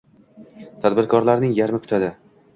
[0.85, 2.13] Tadbirkorlarning yarmi kutadi.